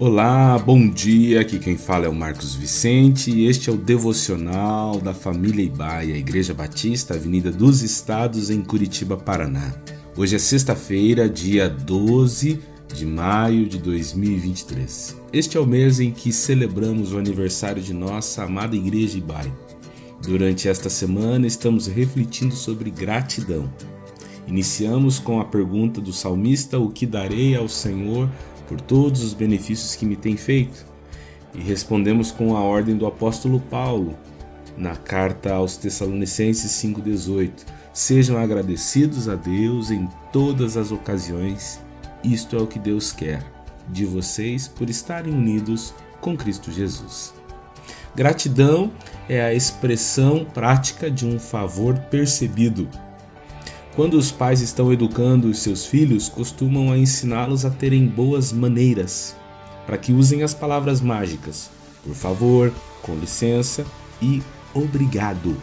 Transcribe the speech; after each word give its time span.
Olá, 0.00 0.58
bom 0.58 0.88
dia. 0.88 1.42
Aqui 1.42 1.58
quem 1.58 1.76
fala 1.76 2.06
é 2.06 2.08
o 2.08 2.14
Marcos 2.14 2.54
Vicente 2.54 3.30
e 3.30 3.44
este 3.44 3.68
é 3.68 3.72
o 3.74 3.76
devocional 3.76 4.98
da 4.98 5.12
família 5.12 5.62
Ibaia, 5.62 6.16
Igreja 6.16 6.54
Batista, 6.54 7.12
Avenida 7.12 7.52
dos 7.52 7.82
Estados, 7.82 8.48
em 8.48 8.62
Curitiba, 8.62 9.18
Paraná. 9.18 9.74
Hoje 10.16 10.36
é 10.36 10.38
sexta-feira, 10.38 11.28
dia 11.28 11.68
12 11.68 12.58
de 12.94 13.04
maio 13.04 13.68
de 13.68 13.76
2023. 13.76 15.18
Este 15.34 15.58
é 15.58 15.60
o 15.60 15.66
mês 15.66 16.00
em 16.00 16.10
que 16.10 16.32
celebramos 16.32 17.12
o 17.12 17.18
aniversário 17.18 17.82
de 17.82 17.92
nossa 17.92 18.44
amada 18.44 18.74
Igreja 18.74 19.18
Ibaia. 19.18 19.52
Durante 20.22 20.66
esta 20.66 20.88
semana 20.88 21.46
estamos 21.46 21.86
refletindo 21.86 22.54
sobre 22.54 22.90
gratidão. 22.90 23.70
Iniciamos 24.48 25.18
com 25.18 25.40
a 25.40 25.44
pergunta 25.44 26.00
do 26.00 26.12
salmista: 26.12 26.78
O 26.78 26.88
que 26.88 27.04
darei 27.04 27.54
ao 27.54 27.68
Senhor 27.68 28.30
por 28.70 28.80
todos 28.80 29.24
os 29.24 29.34
benefícios 29.34 29.96
que 29.96 30.06
me 30.06 30.14
tem 30.14 30.36
feito. 30.36 30.86
E 31.52 31.60
respondemos 31.60 32.30
com 32.30 32.56
a 32.56 32.60
ordem 32.60 32.96
do 32.96 33.04
apóstolo 33.04 33.58
Paulo, 33.58 34.16
na 34.78 34.94
carta 34.94 35.52
aos 35.52 35.76
Tessalonicenses 35.76 36.70
5,18: 36.70 37.50
Sejam 37.92 38.38
agradecidos 38.38 39.28
a 39.28 39.34
Deus 39.34 39.90
em 39.90 40.08
todas 40.32 40.76
as 40.76 40.92
ocasiões, 40.92 41.80
isto 42.22 42.54
é 42.54 42.60
o 42.60 42.66
que 42.68 42.78
Deus 42.78 43.12
quer 43.12 43.42
de 43.88 44.04
vocês 44.04 44.68
por 44.68 44.88
estarem 44.88 45.32
unidos 45.32 45.92
com 46.20 46.36
Cristo 46.36 46.70
Jesus. 46.70 47.34
Gratidão 48.14 48.92
é 49.28 49.42
a 49.42 49.52
expressão 49.52 50.44
prática 50.44 51.10
de 51.10 51.26
um 51.26 51.40
favor 51.40 51.98
percebido 51.98 52.88
quando 53.94 54.14
os 54.14 54.30
pais 54.30 54.60
estão 54.60 54.92
educando 54.92 55.48
os 55.48 55.58
seus 55.58 55.84
filhos, 55.84 56.28
costumam 56.28 56.96
ensiná-los 56.96 57.64
a 57.64 57.70
terem 57.70 58.06
boas 58.06 58.52
maneiras, 58.52 59.36
para 59.86 59.98
que 59.98 60.12
usem 60.12 60.42
as 60.42 60.54
palavras 60.54 61.00
mágicas 61.00 61.70
por 62.04 62.14
favor, 62.14 62.72
com 63.02 63.14
licença 63.14 63.84
e 64.20 64.42
obrigado. 64.74 65.56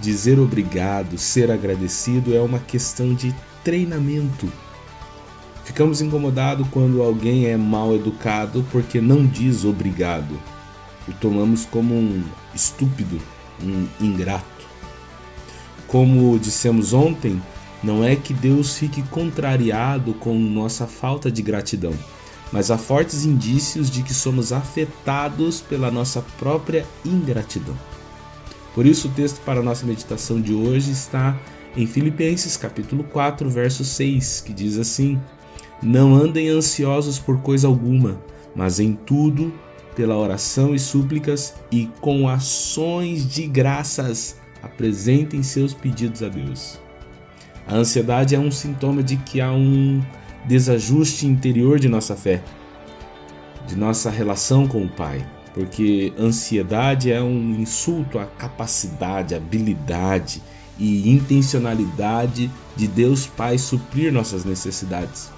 Dizer 0.00 0.38
obrigado, 0.38 1.18
ser 1.18 1.50
agradecido 1.50 2.34
é 2.34 2.40
uma 2.40 2.58
questão 2.58 3.14
de 3.14 3.34
treinamento. 3.62 4.50
Ficamos 5.64 6.00
incomodados 6.00 6.66
quando 6.70 7.02
alguém 7.02 7.46
é 7.46 7.56
mal 7.56 7.94
educado 7.94 8.64
porque 8.72 9.00
não 9.00 9.24
diz 9.24 9.64
obrigado. 9.64 10.38
O 11.06 11.12
tomamos 11.12 11.64
como 11.64 11.94
um 11.94 12.24
estúpido, 12.54 13.20
um 13.62 13.86
ingrato. 14.00 14.51
Como 15.92 16.38
dissemos 16.38 16.94
ontem, 16.94 17.38
não 17.84 18.02
é 18.02 18.16
que 18.16 18.32
Deus 18.32 18.78
fique 18.78 19.02
contrariado 19.02 20.14
com 20.14 20.32
nossa 20.38 20.86
falta 20.86 21.30
de 21.30 21.42
gratidão, 21.42 21.92
mas 22.50 22.70
há 22.70 22.78
fortes 22.78 23.26
indícios 23.26 23.90
de 23.90 24.02
que 24.02 24.14
somos 24.14 24.54
afetados 24.54 25.60
pela 25.60 25.90
nossa 25.90 26.24
própria 26.38 26.86
ingratidão. 27.04 27.76
Por 28.74 28.86
isso 28.86 29.08
o 29.08 29.10
texto 29.10 29.42
para 29.42 29.60
a 29.60 29.62
nossa 29.62 29.84
meditação 29.84 30.40
de 30.40 30.54
hoje 30.54 30.90
está 30.92 31.38
em 31.76 31.86
Filipenses 31.86 32.56
capítulo 32.56 33.04
4, 33.04 33.50
verso 33.50 33.84
6, 33.84 34.40
que 34.46 34.54
diz 34.54 34.78
assim: 34.78 35.20
Não 35.82 36.14
andem 36.14 36.48
ansiosos 36.48 37.18
por 37.18 37.42
coisa 37.42 37.66
alguma, 37.66 38.18
mas 38.56 38.80
em 38.80 38.94
tudo, 38.94 39.52
pela 39.94 40.16
oração 40.16 40.74
e 40.74 40.78
súplicas 40.78 41.52
e 41.70 41.90
com 42.00 42.26
ações 42.30 43.30
de 43.30 43.46
graças, 43.46 44.40
apresentem 44.62 45.42
seus 45.42 45.74
pedidos 45.74 46.22
a 46.22 46.28
Deus. 46.28 46.80
A 47.66 47.74
ansiedade 47.74 48.34
é 48.34 48.38
um 48.38 48.50
sintoma 48.50 49.02
de 49.02 49.16
que 49.16 49.40
há 49.40 49.52
um 49.52 50.02
desajuste 50.44 51.26
interior 51.26 51.78
de 51.78 51.88
nossa 51.88 52.16
fé, 52.16 52.42
de 53.66 53.76
nossa 53.76 54.10
relação 54.10 54.66
com 54.66 54.84
o 54.84 54.88
Pai, 54.88 55.24
porque 55.54 56.12
ansiedade 56.18 57.12
é 57.12 57.22
um 57.22 57.54
insulto 57.60 58.18
à 58.18 58.26
capacidade, 58.26 59.34
habilidade 59.34 60.42
e 60.78 61.10
intencionalidade 61.10 62.50
de 62.76 62.88
Deus 62.88 63.26
Pai 63.26 63.58
suprir 63.58 64.12
nossas 64.12 64.44
necessidades. 64.44 65.30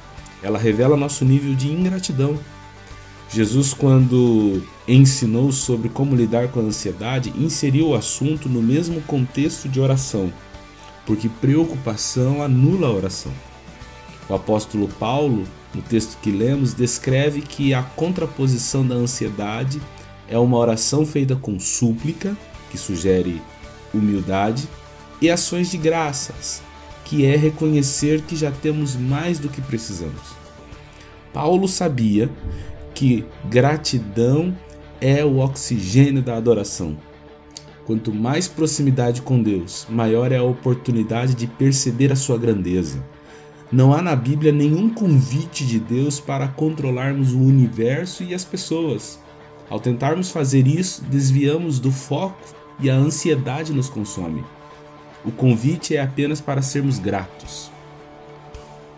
Ela 0.43 0.59
revela 0.59 0.97
nosso 0.97 1.25
nível 1.25 1.55
de 1.55 1.71
ingratidão. 1.71 2.39
Jesus, 3.35 3.75
quando 3.75 4.63
ensinou 4.87 5.51
sobre 5.51 5.89
como 5.89 6.15
lidar 6.15 6.53
com 6.53 6.61
a 6.61 6.63
ansiedade, 6.63 7.35
inseriu 7.37 7.89
o 7.89 7.95
assunto 7.97 8.49
no 8.49 8.63
mesmo 8.63 9.01
contexto 9.01 9.69
de 9.69 9.81
oração, 9.81 10.33
porque 11.05 11.29
preocupação 11.29 12.45
anula 12.45 12.87
a 12.87 12.93
oração. 12.93 13.33
O 14.29 14.35
apóstolo 14.35 14.87
Paulo, 14.87 15.43
no 15.75 15.83
texto 15.83 16.17
que 16.23 16.31
lemos, 16.31 16.75
descreve 16.75 17.41
que 17.41 17.75
a 17.75 17.83
contraposição 17.83 18.87
da 18.87 18.95
ansiedade 18.95 19.83
é 20.29 20.39
uma 20.39 20.57
oração 20.57 21.05
feita 21.05 21.35
com 21.35 21.59
súplica, 21.59 22.37
que 22.71 22.79
sugere 22.79 23.43
humildade, 23.93 24.69
e 25.21 25.29
ações 25.29 25.73
de 25.73 25.77
graças, 25.77 26.63
que 27.05 27.25
é 27.25 27.35
reconhecer 27.35 28.23
que 28.23 28.37
já 28.37 28.53
temos 28.53 28.95
mais 28.95 29.41
do 29.41 29.49
que 29.49 29.61
precisamos. 29.61 30.23
Paulo 31.33 31.67
sabia 31.67 32.31
que 32.95 33.27
gratidão 33.47 34.57
é 35.01 35.25
o 35.25 35.39
oxigênio 35.39 36.23
da 36.23 36.37
adoração. 36.37 36.97
Quanto 37.85 38.15
mais 38.15 38.49
proximidade 38.49 39.21
com 39.21 39.43
Deus, 39.43 39.87
maior 39.91 40.33
é 40.33 40.39
a 40.39 40.43
oportunidade 40.43 41.35
de 41.35 41.47
perceber 41.47 42.11
a 42.11 42.17
sua 42.17 42.39
grandeza. 42.39 43.05
Não 43.71 43.93
há 43.93 44.01
na 44.01 44.17
Bíblia 44.17 44.53
nenhum 44.53 44.89
convite 44.89 45.67
de 45.67 45.79
Deus 45.79 46.21
para 46.21 46.49
controlarmos 46.49 47.33
o 47.33 47.41
universo 47.41 48.23
e 48.23 48.33
as 48.33 48.45
pessoas. 48.45 49.19
Ao 49.69 49.81
tentarmos 49.81 50.31
fazer 50.31 50.67
isso, 50.67 51.03
desviamos 51.05 51.79
do 51.79 51.91
foco 51.91 52.39
e 52.81 52.89
a 52.89 52.95
ansiedade 52.95 53.73
nos 53.73 53.89
consome. 53.89 54.45
O 55.25 55.33
convite 55.33 55.97
é 55.97 56.01
apenas 56.01 56.41
para 56.41 56.63
sermos 56.63 56.99
gratos. 56.99 57.71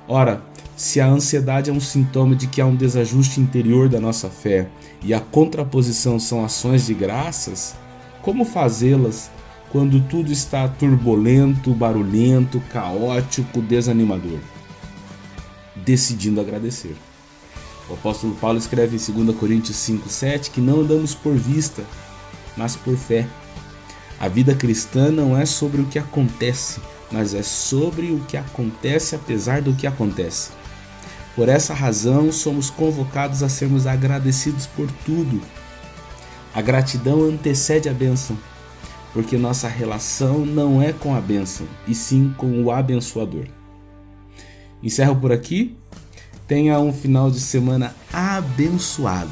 Ora, 0.09 0.43
se 0.77 1.01
a 1.01 1.07
ansiedade 1.07 1.71
é 1.71 1.73
um 1.73 1.81
sintoma 1.81 2.37
de 2.37 2.47
que 2.47 2.61
há 2.61 2.67
um 2.67 2.77
desajuste 2.77 3.41
interior 3.41 3.89
da 3.89 3.99
nossa 3.99 4.29
fé 4.29 4.69
e 5.03 5.15
a 5.15 5.21
contraposição 5.21 6.21
são 6.21 6.45
ações 6.45 6.85
de 6.85 6.93
graças, 6.93 7.75
como 8.21 8.45
fazê-las 8.45 9.31
quando 9.71 10.07
tudo 10.07 10.31
está 10.31 10.69
turbulento, 10.69 11.71
barulhento, 11.71 12.61
caótico, 12.71 13.63
desanimador? 13.63 14.39
Decidindo 15.75 16.43
agradecer. 16.43 16.95
O 17.89 17.95
apóstolo 17.95 18.35
Paulo 18.35 18.59
escreve 18.59 18.97
em 18.97 19.25
2 19.25 19.37
Coríntios 19.37 19.79
5,7 19.79 20.51
que 20.51 20.61
não 20.61 20.81
andamos 20.81 21.15
por 21.15 21.35
vista, 21.35 21.85
mas 22.55 22.77
por 22.77 22.97
fé. 22.99 23.27
A 24.21 24.29
vida 24.29 24.55
cristã 24.55 25.11
não 25.11 25.37
é 25.37 25.47
sobre 25.47 25.81
o 25.81 25.87
que 25.87 25.99
acontece, 25.99 26.81
mas 27.11 27.33
é 27.33 27.43
sobre 27.43 28.11
o 28.11 28.21
que 28.21 28.37
acontece 28.37 29.15
apesar 29.15 29.63
do 29.63 29.75
que 29.75 29.87
acontece. 29.87 30.51
Por 31.37 31.51
essa 31.51 31.75
razão, 31.75 32.33
somos 32.33 32.71
convocados 32.71 33.43
a 33.43 33.49
sermos 33.51 33.87
agradecidos 33.87 34.67
por 34.67 34.91
tudo. 35.05 35.43
A 36.55 36.63
gratidão 36.63 37.23
antecede 37.25 37.91
a 37.91 37.93
bênção, 37.93 38.39
porque 39.13 39.37
nossa 39.37 39.69
relação 39.69 40.47
não 40.47 40.81
é 40.81 40.95
com 40.95 41.15
a 41.15 41.21
bênção, 41.21 41.67
e 41.87 41.95
sim 41.95 42.35
com 42.39 42.65
o 42.65 42.71
abençoador. 42.71 43.45
Encerro 44.83 45.17
por 45.17 45.31
aqui. 45.31 45.77
Tenha 46.49 46.79
um 46.79 46.93
final 46.93 47.31
de 47.31 47.41
semana 47.41 47.95
abençoado, 48.11 49.31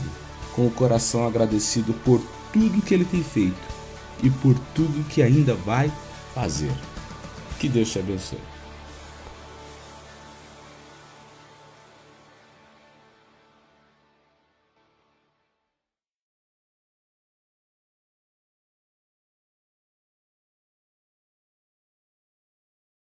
com 0.54 0.66
o 0.66 0.70
coração 0.70 1.26
agradecido 1.26 1.94
por 2.04 2.20
tudo 2.52 2.82
que 2.82 2.92
ele 2.92 3.04
tem 3.04 3.22
feito 3.22 3.74
e 4.22 4.28
por 4.28 4.58
tudo 4.74 5.08
que 5.08 5.22
ainda 5.22 5.54
vai 5.54 5.90
fazer. 6.34 6.72
Que 7.58 7.68
Deus 7.68 7.90
te 7.90 7.98
abençoe. 8.00 8.53